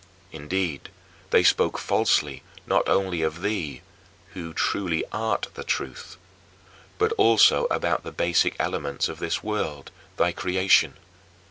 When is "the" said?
5.53-5.63, 8.03-8.11